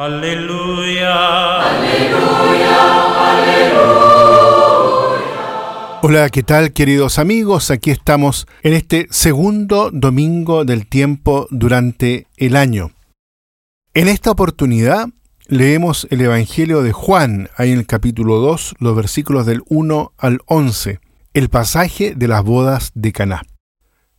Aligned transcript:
Aleluya. 0.00 1.60
Aleluya, 1.60 2.76
aleluya. 3.32 3.98
Hola, 6.02 6.30
¿qué 6.30 6.44
tal 6.44 6.72
queridos 6.72 7.18
amigos? 7.18 7.72
Aquí 7.72 7.90
estamos 7.90 8.46
en 8.62 8.74
este 8.74 9.08
segundo 9.10 9.90
domingo 9.92 10.64
del 10.64 10.86
tiempo 10.86 11.48
durante 11.50 12.28
el 12.36 12.54
año. 12.54 12.92
En 13.92 14.06
esta 14.06 14.30
oportunidad 14.30 15.08
leemos 15.48 16.06
el 16.10 16.20
Evangelio 16.20 16.82
de 16.82 16.92
Juan, 16.92 17.50
ahí 17.56 17.72
en 17.72 17.80
el 17.80 17.86
capítulo 17.86 18.36
2, 18.36 18.76
los 18.78 18.94
versículos 18.94 19.46
del 19.46 19.62
1 19.66 20.12
al 20.16 20.38
11, 20.46 21.00
el 21.34 21.48
pasaje 21.48 22.14
de 22.14 22.28
las 22.28 22.44
bodas 22.44 22.92
de 22.94 23.10
Caná. 23.10 23.42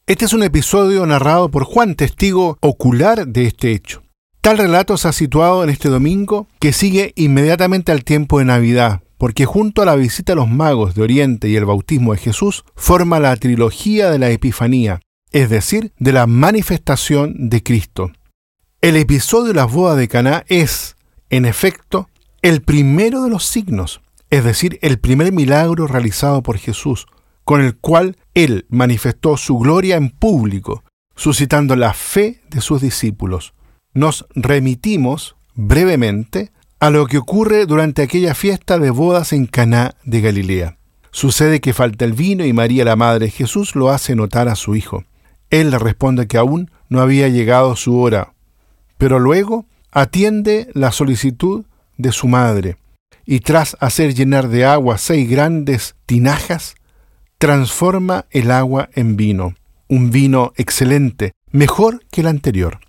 Este 0.07 0.25
es 0.25 0.33
un 0.33 0.43
episodio 0.43 1.05
narrado 1.05 1.49
por 1.49 1.63
Juan, 1.63 1.95
testigo 1.95 2.57
ocular 2.59 3.25
de 3.25 3.45
este 3.45 3.71
hecho. 3.71 4.03
Tal 4.41 4.57
relato 4.57 4.95
se 4.95 5.09
ha 5.09 5.11
situado 5.11 5.65
en 5.65 5.69
este 5.69 5.89
domingo 5.89 6.47
que 6.59 6.71
sigue 6.71 7.11
inmediatamente 7.17 7.91
al 7.91 8.05
tiempo 8.05 8.39
de 8.39 8.45
Navidad, 8.45 9.01
porque 9.17 9.45
junto 9.45 9.81
a 9.81 9.85
la 9.85 9.97
visita 9.97 10.31
a 10.31 10.35
los 10.37 10.47
magos 10.47 10.95
de 10.95 11.01
Oriente 11.01 11.49
y 11.49 11.57
el 11.57 11.65
bautismo 11.65 12.13
de 12.13 12.19
Jesús 12.19 12.63
forma 12.73 13.19
la 13.19 13.35
trilogía 13.35 14.09
de 14.09 14.17
la 14.17 14.29
Epifanía, 14.29 15.01
es 15.31 15.49
decir, 15.49 15.91
de 15.99 16.13
la 16.13 16.25
manifestación 16.25 17.49
de 17.49 17.61
Cristo. 17.63 18.11
El 18.81 18.95
episodio 18.95 19.49
de 19.49 19.55
las 19.55 19.73
bodas 19.73 19.97
de 19.97 20.07
Caná 20.07 20.45
es, 20.47 20.95
en 21.29 21.45
efecto, 21.45 22.09
el 22.41 22.61
primero 22.61 23.23
de 23.23 23.29
los 23.29 23.43
signos, 23.43 23.99
es 24.29 24.45
decir, 24.45 24.79
el 24.81 24.99
primer 24.99 25.33
milagro 25.33 25.85
realizado 25.85 26.41
por 26.43 26.57
Jesús, 26.57 27.07
con 27.43 27.59
el 27.59 27.75
cual 27.75 28.15
él 28.35 28.65
manifestó 28.69 29.35
su 29.35 29.57
gloria 29.57 29.97
en 29.97 30.11
público, 30.11 30.85
suscitando 31.17 31.75
la 31.75 31.93
fe 31.93 32.39
de 32.49 32.61
sus 32.61 32.81
discípulos 32.81 33.53
nos 33.93 34.25
remitimos 34.35 35.35
brevemente 35.55 36.51
a 36.79 36.89
lo 36.89 37.07
que 37.07 37.17
ocurre 37.17 37.65
durante 37.65 38.01
aquella 38.01 38.33
fiesta 38.33 38.79
de 38.79 38.89
bodas 38.89 39.33
en 39.33 39.45
Caná 39.45 39.95
de 40.03 40.21
Galilea. 40.21 40.77
Sucede 41.11 41.59
que 41.59 41.73
falta 41.73 42.05
el 42.05 42.13
vino 42.13 42.45
y 42.45 42.53
María 42.53 42.85
la 42.85 42.95
madre 42.95 43.29
Jesús 43.29 43.75
lo 43.75 43.89
hace 43.89 44.15
notar 44.15 44.47
a 44.47 44.55
su 44.55 44.75
hijo. 44.75 45.03
Él 45.49 45.71
le 45.71 45.79
responde 45.79 46.27
que 46.27 46.37
aún 46.37 46.71
no 46.87 47.01
había 47.01 47.27
llegado 47.27 47.75
su 47.75 47.99
hora, 47.99 48.33
pero 48.97 49.19
luego 49.19 49.65
atiende 49.91 50.69
la 50.73 50.91
solicitud 50.91 51.65
de 51.97 52.11
su 52.11 52.27
madre 52.27 52.77
y 53.25 53.41
tras 53.41 53.77
hacer 53.79 54.15
llenar 54.15 54.49
de 54.49 54.65
agua 54.65 54.97
seis 54.97 55.29
grandes 55.29 55.95
tinajas, 56.07 56.73
transforma 57.37 58.25
el 58.31 58.49
agua 58.49 58.89
en 58.93 59.17
vino, 59.17 59.53
un 59.87 60.09
vino 60.09 60.51
excelente, 60.55 61.33
mejor 61.51 62.03
que 62.11 62.21
el 62.21 62.27
anterior. 62.27 62.79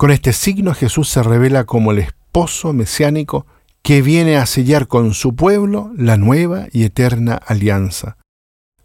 Con 0.00 0.10
este 0.10 0.32
signo 0.32 0.72
Jesús 0.72 1.10
se 1.10 1.22
revela 1.22 1.64
como 1.64 1.92
el 1.92 1.98
esposo 1.98 2.72
mesiánico 2.72 3.44
que 3.82 4.00
viene 4.00 4.38
a 4.38 4.46
sellar 4.46 4.88
con 4.88 5.12
su 5.12 5.36
pueblo 5.36 5.92
la 5.94 6.16
nueva 6.16 6.68
y 6.72 6.84
eterna 6.84 7.34
alianza. 7.34 8.16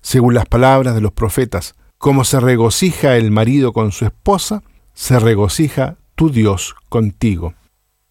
Según 0.02 0.34
las 0.34 0.46
palabras 0.46 0.94
de 0.94 1.00
los 1.00 1.14
profetas, 1.14 1.76
como 1.98 2.26
se 2.26 2.42
regocija 2.42 3.16
el 3.16 3.32
marido 3.32 3.72
con 3.72 3.94
su 3.94 4.04
esposa, 4.04 4.62
se 4.94 5.18
regocija 5.18 5.96
tu 6.16 6.32
Dios 6.32 6.76
contigo. 6.90 7.54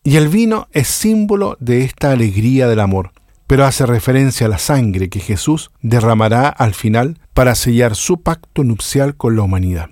Y 0.03 0.17
el 0.17 0.29
vino 0.29 0.69
es 0.73 0.89
símbolo 0.89 1.59
de 1.61 1.85
esta 1.85 2.11
alegría 2.11 2.69
del 2.69 2.81
amor, 2.81 3.13
pero 3.47 3.67
hace 3.67 3.85
referencia 3.85 4.47
a 4.47 4.49
la 4.49 4.59
sangre 4.59 5.11
que 5.11 5.21
Jesús 5.21 5.73
derramará 5.83 6.49
al 6.49 6.73
final 6.73 7.19
para 7.35 7.55
sellar 7.55 7.97
su 7.97 8.23
pacto 8.23 8.65
nupcial 8.65 9.15
con 9.15 9.37
la 9.37 9.43
humanidad. 9.43 9.91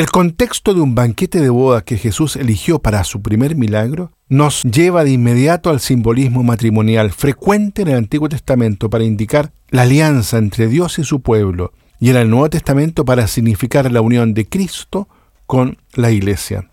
El 0.00 0.10
contexto 0.10 0.72
de 0.72 0.80
un 0.80 0.94
banquete 0.94 1.42
de 1.42 1.50
boda 1.50 1.84
que 1.84 1.98
Jesús 1.98 2.36
eligió 2.36 2.78
para 2.78 3.04
su 3.04 3.20
primer 3.20 3.54
milagro 3.54 4.12
nos 4.30 4.62
lleva 4.62 5.04
de 5.04 5.10
inmediato 5.10 5.68
al 5.68 5.78
simbolismo 5.78 6.42
matrimonial 6.42 7.10
frecuente 7.10 7.82
en 7.82 7.88
el 7.88 7.96
Antiguo 7.96 8.30
Testamento 8.30 8.88
para 8.88 9.04
indicar 9.04 9.52
la 9.68 9.82
alianza 9.82 10.38
entre 10.38 10.68
Dios 10.68 10.98
y 10.98 11.04
su 11.04 11.20
pueblo, 11.20 11.74
y 11.98 12.08
en 12.08 12.16
el 12.16 12.30
Nuevo 12.30 12.48
Testamento 12.48 13.04
para 13.04 13.26
significar 13.26 13.92
la 13.92 14.00
unión 14.00 14.32
de 14.32 14.48
Cristo 14.48 15.06
con 15.46 15.76
la 15.92 16.10
Iglesia. 16.10 16.70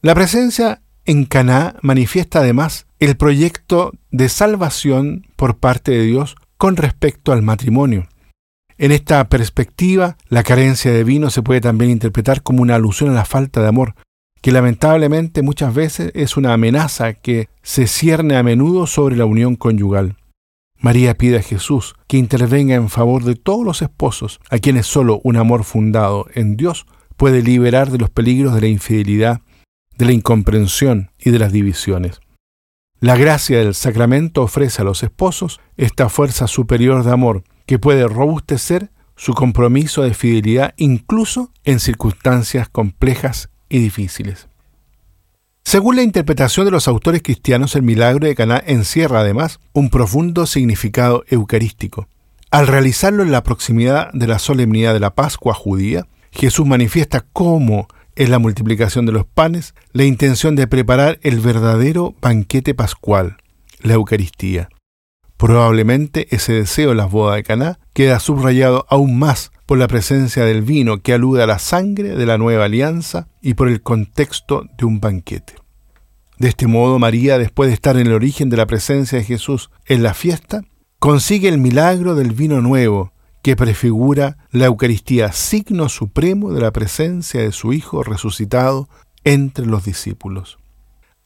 La 0.00 0.14
presencia 0.14 0.80
en 1.04 1.26
Caná 1.26 1.74
manifiesta 1.82 2.38
además 2.38 2.86
el 3.00 3.18
proyecto 3.18 3.92
de 4.12 4.30
salvación 4.30 5.26
por 5.36 5.58
parte 5.58 5.92
de 5.92 6.04
Dios 6.04 6.36
con 6.56 6.76
respecto 6.76 7.32
al 7.32 7.42
matrimonio. 7.42 8.08
En 8.80 8.92
esta 8.92 9.28
perspectiva, 9.28 10.16
la 10.30 10.42
carencia 10.42 10.90
de 10.90 11.04
vino 11.04 11.28
se 11.28 11.42
puede 11.42 11.60
también 11.60 11.90
interpretar 11.90 12.42
como 12.42 12.62
una 12.62 12.76
alusión 12.76 13.10
a 13.10 13.12
la 13.12 13.26
falta 13.26 13.60
de 13.60 13.68
amor, 13.68 13.94
que 14.40 14.52
lamentablemente 14.52 15.42
muchas 15.42 15.74
veces 15.74 16.10
es 16.14 16.38
una 16.38 16.54
amenaza 16.54 17.12
que 17.12 17.50
se 17.62 17.86
cierne 17.86 18.38
a 18.38 18.42
menudo 18.42 18.86
sobre 18.86 19.16
la 19.16 19.26
unión 19.26 19.54
conyugal. 19.54 20.16
María 20.78 21.14
pide 21.18 21.36
a 21.36 21.42
Jesús 21.42 21.94
que 22.08 22.16
intervenga 22.16 22.74
en 22.74 22.88
favor 22.88 23.24
de 23.24 23.34
todos 23.34 23.66
los 23.66 23.82
esposos, 23.82 24.40
a 24.48 24.56
quienes 24.56 24.86
solo 24.86 25.20
un 25.24 25.36
amor 25.36 25.64
fundado 25.64 26.24
en 26.34 26.56
Dios 26.56 26.86
puede 27.18 27.42
liberar 27.42 27.90
de 27.90 27.98
los 27.98 28.08
peligros 28.08 28.54
de 28.54 28.62
la 28.62 28.68
infidelidad, 28.68 29.42
de 29.98 30.06
la 30.06 30.12
incomprensión 30.12 31.10
y 31.18 31.28
de 31.28 31.38
las 31.38 31.52
divisiones. 31.52 32.22
La 32.98 33.18
gracia 33.18 33.58
del 33.58 33.74
sacramento 33.74 34.42
ofrece 34.42 34.80
a 34.80 34.86
los 34.86 35.02
esposos 35.02 35.60
esta 35.76 36.08
fuerza 36.08 36.46
superior 36.46 37.04
de 37.04 37.12
amor 37.12 37.44
que 37.70 37.78
puede 37.78 38.08
robustecer 38.08 38.90
su 39.14 39.32
compromiso 39.32 40.02
de 40.02 40.12
fidelidad 40.12 40.74
incluso 40.76 41.52
en 41.62 41.78
circunstancias 41.78 42.68
complejas 42.68 43.48
y 43.68 43.78
difíciles. 43.78 44.48
Según 45.62 45.94
la 45.94 46.02
interpretación 46.02 46.66
de 46.66 46.72
los 46.72 46.88
autores 46.88 47.22
cristianos, 47.22 47.76
el 47.76 47.84
milagro 47.84 48.26
de 48.26 48.34
Caná 48.34 48.60
encierra 48.66 49.20
además 49.20 49.60
un 49.72 49.88
profundo 49.88 50.46
significado 50.46 51.22
eucarístico. 51.28 52.08
Al 52.50 52.66
realizarlo 52.66 53.22
en 53.22 53.30
la 53.30 53.44
proximidad 53.44 54.10
de 54.14 54.26
la 54.26 54.40
solemnidad 54.40 54.92
de 54.92 54.98
la 54.98 55.14
Pascua 55.14 55.54
judía, 55.54 56.08
Jesús 56.32 56.66
manifiesta 56.66 57.24
cómo 57.32 57.86
en 58.16 58.32
la 58.32 58.40
multiplicación 58.40 59.06
de 59.06 59.12
los 59.12 59.26
panes 59.26 59.76
la 59.92 60.02
intención 60.02 60.56
de 60.56 60.66
preparar 60.66 61.20
el 61.22 61.38
verdadero 61.38 62.16
banquete 62.20 62.74
pascual, 62.74 63.36
la 63.80 63.94
Eucaristía. 63.94 64.70
Probablemente 65.40 66.28
ese 66.36 66.52
deseo 66.52 66.90
en 66.90 66.98
las 66.98 67.10
bodas 67.10 67.36
de 67.36 67.42
Caná 67.42 67.78
queda 67.94 68.20
subrayado 68.20 68.84
aún 68.90 69.18
más 69.18 69.52
por 69.64 69.78
la 69.78 69.88
presencia 69.88 70.44
del 70.44 70.60
vino 70.60 71.00
que 71.00 71.14
alude 71.14 71.42
a 71.42 71.46
la 71.46 71.58
sangre 71.58 72.14
de 72.14 72.26
la 72.26 72.36
nueva 72.36 72.66
alianza 72.66 73.26
y 73.40 73.54
por 73.54 73.68
el 73.68 73.80
contexto 73.80 74.66
de 74.76 74.84
un 74.84 75.00
banquete. 75.00 75.54
De 76.36 76.48
este 76.48 76.66
modo, 76.66 76.98
María, 76.98 77.38
después 77.38 77.68
de 77.68 77.74
estar 77.74 77.96
en 77.96 78.06
el 78.06 78.12
origen 78.12 78.50
de 78.50 78.58
la 78.58 78.66
presencia 78.66 79.16
de 79.16 79.24
Jesús 79.24 79.70
en 79.86 80.02
la 80.02 80.12
fiesta, 80.12 80.60
consigue 80.98 81.48
el 81.48 81.56
milagro 81.56 82.14
del 82.14 82.32
vino 82.32 82.60
nuevo 82.60 83.14
que 83.40 83.56
prefigura 83.56 84.36
la 84.50 84.66
Eucaristía, 84.66 85.32
signo 85.32 85.88
supremo 85.88 86.52
de 86.52 86.60
la 86.60 86.70
presencia 86.70 87.40
de 87.40 87.52
su 87.52 87.72
Hijo 87.72 88.02
resucitado 88.02 88.90
entre 89.24 89.64
los 89.64 89.86
discípulos. 89.86 90.59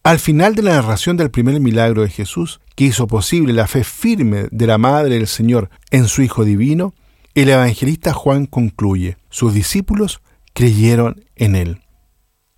Al 0.05 0.19
final 0.19 0.55
de 0.55 0.61
la 0.61 0.75
narración 0.75 1.17
del 1.17 1.31
primer 1.31 1.59
milagro 1.61 2.03
de 2.03 2.11
Jesús, 2.11 2.61
que 2.77 2.85
hizo 2.85 3.07
posible 3.07 3.55
la 3.55 3.67
fe 3.67 3.85
firme 3.85 4.49
de 4.51 4.67
la 4.67 4.77
Madre 4.77 5.15
del 5.15 5.27
Señor 5.27 5.71
en 5.91 6.09
su 6.09 6.21
Hijo 6.21 6.45
Divino, 6.45 6.93
el 7.35 7.49
evangelista 7.49 8.13
Juan 8.13 8.45
concluye, 8.45 9.17
sus 9.31 9.55
discípulos 9.55 10.21
creyeron 10.53 11.25
en 11.37 11.57
él. 11.57 11.81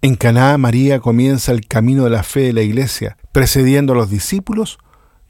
En 0.02 0.16
Caná 0.16 0.58
María 0.58 0.98
comienza 0.98 1.52
el 1.52 1.68
camino 1.68 2.02
de 2.02 2.10
la 2.10 2.24
fe 2.24 2.40
de 2.40 2.52
la 2.52 2.62
Iglesia, 2.62 3.16
precediendo 3.30 3.92
a 3.92 3.96
los 3.96 4.10
discípulos 4.10 4.78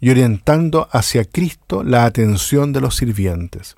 y 0.00 0.08
orientando 0.08 0.88
hacia 0.92 1.26
Cristo 1.26 1.84
la 1.84 2.06
atención 2.06 2.72
de 2.72 2.80
los 2.80 2.96
sirvientes. 2.96 3.76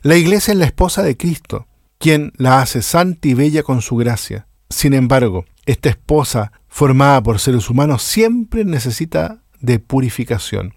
La 0.00 0.16
Iglesia 0.16 0.52
es 0.52 0.58
la 0.58 0.64
esposa 0.64 1.02
de 1.02 1.18
Cristo, 1.18 1.66
quien 1.98 2.32
la 2.38 2.62
hace 2.62 2.80
santa 2.80 3.28
y 3.28 3.34
bella 3.34 3.62
con 3.62 3.82
su 3.82 3.96
gracia. 3.96 4.46
Sin 4.68 4.94
embargo, 4.94 5.44
esta 5.64 5.88
esposa 5.88 6.52
formada 6.68 7.22
por 7.22 7.38
seres 7.38 7.70
humanos 7.70 8.02
siempre 8.02 8.64
necesita 8.64 9.42
de 9.60 9.78
purificación. 9.78 10.74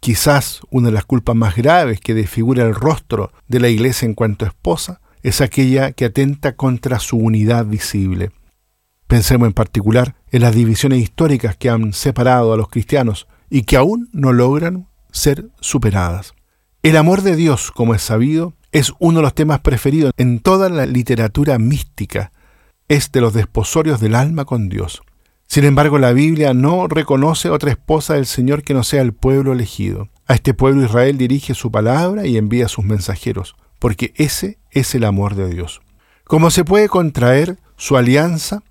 Quizás 0.00 0.60
una 0.70 0.88
de 0.88 0.94
las 0.94 1.04
culpas 1.04 1.36
más 1.36 1.54
graves 1.54 2.00
que 2.00 2.14
desfigura 2.14 2.64
el 2.64 2.74
rostro 2.74 3.32
de 3.48 3.60
la 3.60 3.68
iglesia 3.68 4.06
en 4.06 4.14
cuanto 4.14 4.46
esposa 4.46 5.00
es 5.22 5.40
aquella 5.40 5.92
que 5.92 6.06
atenta 6.06 6.56
contra 6.56 6.98
su 6.98 7.16
unidad 7.16 7.66
visible. 7.66 8.32
Pensemos 9.06 9.46
en 9.46 9.52
particular 9.52 10.16
en 10.30 10.42
las 10.42 10.54
divisiones 10.54 11.00
históricas 11.00 11.56
que 11.56 11.70
han 11.70 11.92
separado 11.92 12.52
a 12.52 12.56
los 12.56 12.68
cristianos 12.68 13.28
y 13.50 13.62
que 13.62 13.76
aún 13.76 14.08
no 14.12 14.32
logran 14.32 14.88
ser 15.12 15.50
superadas. 15.60 16.34
El 16.82 16.96
amor 16.96 17.22
de 17.22 17.36
Dios, 17.36 17.70
como 17.70 17.94
es 17.94 18.02
sabido, 18.02 18.54
es 18.72 18.92
uno 18.98 19.18
de 19.18 19.22
los 19.22 19.34
temas 19.34 19.60
preferidos 19.60 20.12
en 20.16 20.40
toda 20.40 20.68
la 20.68 20.86
literatura 20.86 21.58
mística 21.58 22.32
es 22.92 23.10
de 23.10 23.22
los 23.22 23.32
desposorios 23.32 24.00
del 24.00 24.14
alma 24.14 24.44
con 24.44 24.68
Dios. 24.68 25.02
Sin 25.46 25.64
embargo, 25.64 25.98
la 25.98 26.12
Biblia 26.12 26.52
no 26.52 26.88
reconoce 26.88 27.48
otra 27.48 27.70
esposa 27.70 28.14
del 28.14 28.26
Señor 28.26 28.62
que 28.62 28.74
no 28.74 28.84
sea 28.84 29.00
el 29.00 29.14
pueblo 29.14 29.54
elegido. 29.54 30.10
A 30.26 30.34
este 30.34 30.52
pueblo 30.52 30.84
Israel 30.84 31.16
dirige 31.16 31.54
su 31.54 31.70
palabra 31.70 32.26
y 32.26 32.36
envía 32.36 32.68
sus 32.68 32.84
mensajeros, 32.84 33.56
porque 33.78 34.12
ese 34.16 34.58
es 34.70 34.94
el 34.94 35.04
amor 35.04 35.36
de 35.36 35.48
Dios. 35.48 35.80
Como 36.24 36.50
se 36.50 36.64
puede 36.64 36.88
contraer 36.88 37.58
su 37.76 37.96
alianza 37.96 38.62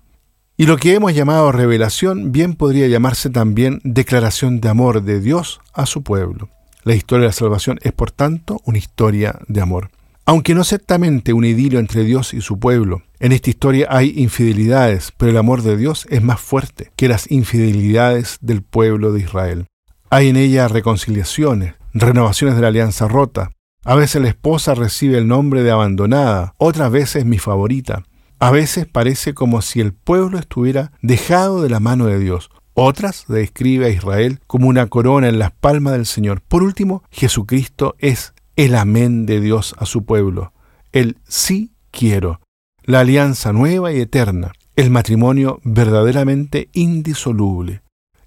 Y 0.56 0.66
lo 0.66 0.76
que 0.76 0.94
hemos 0.94 1.14
llamado 1.14 1.50
revelación 1.50 2.30
bien 2.30 2.54
podría 2.54 2.86
llamarse 2.86 3.30
también 3.30 3.80
declaración 3.82 4.60
de 4.60 4.68
amor 4.68 5.02
de 5.02 5.18
Dios 5.18 5.60
a 5.72 5.86
su 5.86 6.04
pueblo. 6.04 6.48
La 6.84 6.94
historia 6.94 7.22
de 7.22 7.28
la 7.28 7.32
salvación 7.32 7.80
es, 7.82 7.92
por 7.92 8.12
tanto, 8.12 8.60
una 8.64 8.78
historia 8.78 9.40
de 9.48 9.60
amor. 9.60 9.90
Aunque 10.24 10.54
no 10.54 10.60
exactamente 10.60 11.32
un 11.32 11.44
idilio 11.44 11.80
entre 11.80 12.04
Dios 12.04 12.32
y 12.34 12.40
su 12.42 12.60
pueblo, 12.60 13.02
en 13.22 13.30
esta 13.30 13.50
historia 13.50 13.86
hay 13.88 14.14
infidelidades, 14.16 15.12
pero 15.16 15.30
el 15.30 15.36
amor 15.36 15.62
de 15.62 15.76
Dios 15.76 16.08
es 16.10 16.20
más 16.24 16.40
fuerte 16.40 16.90
que 16.96 17.06
las 17.06 17.30
infidelidades 17.30 18.38
del 18.40 18.62
pueblo 18.62 19.12
de 19.12 19.20
Israel. 19.20 19.66
Hay 20.10 20.28
en 20.28 20.36
ella 20.36 20.66
reconciliaciones, 20.66 21.74
renovaciones 21.94 22.56
de 22.56 22.62
la 22.62 22.68
alianza 22.68 23.06
rota. 23.06 23.52
A 23.84 23.94
veces 23.94 24.20
la 24.22 24.28
esposa 24.28 24.74
recibe 24.74 25.18
el 25.18 25.28
nombre 25.28 25.62
de 25.62 25.70
abandonada, 25.70 26.54
otras 26.58 26.90
veces 26.90 27.24
mi 27.24 27.38
favorita. 27.38 28.02
A 28.40 28.50
veces 28.50 28.86
parece 28.86 29.34
como 29.34 29.62
si 29.62 29.80
el 29.80 29.92
pueblo 29.92 30.36
estuviera 30.36 30.90
dejado 31.00 31.62
de 31.62 31.70
la 31.70 31.78
mano 31.78 32.06
de 32.06 32.18
Dios. 32.18 32.50
Otras 32.74 33.26
describe 33.28 33.86
a 33.86 33.90
Israel 33.90 34.40
como 34.48 34.66
una 34.66 34.88
corona 34.88 35.28
en 35.28 35.38
las 35.38 35.52
palmas 35.52 35.92
del 35.92 36.06
Señor. 36.06 36.40
Por 36.40 36.64
último, 36.64 37.04
Jesucristo 37.12 37.94
es 38.00 38.34
el 38.56 38.74
amén 38.74 39.26
de 39.26 39.40
Dios 39.40 39.76
a 39.78 39.86
su 39.86 40.04
pueblo, 40.04 40.52
el 40.90 41.18
sí 41.28 41.72
quiero, 41.92 42.40
la 42.84 43.00
alianza 43.00 43.52
nueva 43.52 43.92
y 43.92 44.00
eterna, 44.00 44.52
el 44.76 44.90
matrimonio 44.90 45.60
verdaderamente 45.64 46.68
indisoluble 46.72 47.82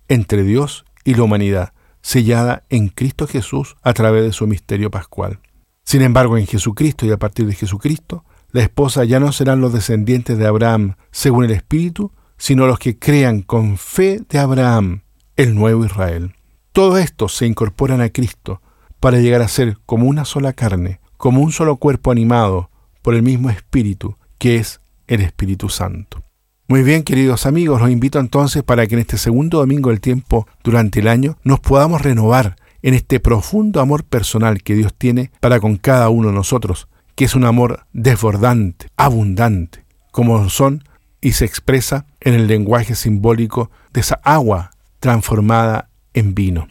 entre 0.07 0.43
Dios 0.43 0.85
y 1.03 1.15
la 1.15 1.23
humanidad, 1.23 1.73
sellada 2.01 2.63
en 2.69 2.89
Cristo 2.89 3.27
Jesús 3.27 3.75
a 3.81 3.93
través 3.93 4.23
de 4.23 4.31
su 4.31 4.47
misterio 4.47 4.91
pascual. 4.91 5.39
Sin 5.83 6.01
embargo, 6.01 6.37
en 6.37 6.47
Jesucristo 6.47 7.05
y 7.05 7.11
a 7.11 7.17
partir 7.17 7.47
de 7.47 7.55
Jesucristo, 7.55 8.23
la 8.51 8.61
esposa 8.61 9.03
ya 9.03 9.19
no 9.19 9.31
serán 9.31 9.61
los 9.61 9.73
descendientes 9.73 10.37
de 10.37 10.47
Abraham 10.47 10.95
según 11.11 11.45
el 11.45 11.51
Espíritu, 11.51 12.11
sino 12.37 12.67
los 12.67 12.79
que 12.79 12.97
crean 12.97 13.41
con 13.41 13.77
fe 13.77 14.21
de 14.29 14.39
Abraham, 14.39 15.01
el 15.35 15.55
nuevo 15.55 15.85
Israel. 15.85 16.35
Todos 16.71 16.99
estos 16.99 17.35
se 17.35 17.45
incorporan 17.45 18.01
a 18.01 18.09
Cristo, 18.09 18.61
para 18.99 19.19
llegar 19.19 19.41
a 19.41 19.47
ser 19.47 19.77
como 19.85 20.07
una 20.07 20.25
sola 20.25 20.53
carne, 20.53 20.99
como 21.17 21.41
un 21.41 21.51
solo 21.51 21.77
cuerpo 21.77 22.11
animado 22.11 22.69
por 23.01 23.13
el 23.13 23.21
mismo 23.21 23.49
Espíritu, 23.49 24.17
que 24.45 24.57
es 24.57 24.79
el 25.07 25.21
Espíritu 25.21 25.69
Santo. 25.69 26.21
Muy 26.67 26.83
bien, 26.83 27.01
queridos 27.01 27.47
amigos, 27.47 27.81
los 27.81 27.89
invito 27.89 28.19
entonces 28.19 28.61
para 28.61 28.85
que 28.85 28.93
en 28.93 29.01
este 29.01 29.17
segundo 29.17 29.57
domingo 29.57 29.89
del 29.89 29.99
tiempo 29.99 30.47
durante 30.63 30.99
el 30.99 31.07
año 31.07 31.39
nos 31.43 31.59
podamos 31.61 32.03
renovar 32.03 32.55
en 32.83 32.93
este 32.93 33.19
profundo 33.19 33.81
amor 33.81 34.03
personal 34.03 34.61
que 34.61 34.75
Dios 34.75 34.93
tiene 34.93 35.31
para 35.39 35.59
con 35.59 35.77
cada 35.77 36.09
uno 36.09 36.27
de 36.27 36.35
nosotros, 36.35 36.87
que 37.15 37.25
es 37.25 37.33
un 37.33 37.43
amor 37.43 37.87
desbordante, 37.91 38.89
abundante, 38.97 39.83
como 40.11 40.47
son 40.51 40.83
y 41.21 41.31
se 41.31 41.45
expresa 41.45 42.05
en 42.19 42.35
el 42.35 42.45
lenguaje 42.45 42.93
simbólico 42.93 43.71
de 43.93 44.01
esa 44.01 44.21
agua 44.23 44.69
transformada 44.99 45.89
en 46.13 46.35
vino. 46.35 46.67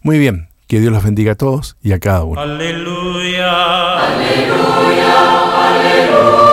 Muy 0.00 0.18
bien, 0.18 0.48
que 0.68 0.80
Dios 0.80 0.90
los 0.90 1.04
bendiga 1.04 1.32
a 1.32 1.36
todos 1.36 1.76
y 1.82 1.92
a 1.92 2.00
cada 2.00 2.24
uno. 2.24 2.40
Aleluya. 2.40 3.98
Aleluya. 4.06 5.10
Aleluya. 5.68 6.43